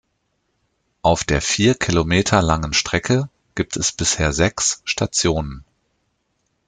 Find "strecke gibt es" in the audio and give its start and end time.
2.73-3.91